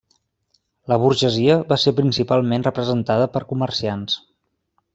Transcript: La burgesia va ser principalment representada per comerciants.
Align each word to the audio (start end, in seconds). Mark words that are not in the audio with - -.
La 0.93 0.97
burgesia 1.03 1.57
va 1.73 1.77
ser 1.83 1.93
principalment 1.99 2.65
representada 2.69 3.29
per 3.37 3.45
comerciants. 3.53 4.21